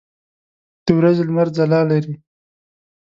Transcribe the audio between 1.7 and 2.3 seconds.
لري.